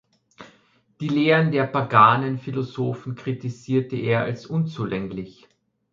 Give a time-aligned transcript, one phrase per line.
[0.99, 5.47] Die Lehren der paganen Philosophen kritisierte er als unzulänglich.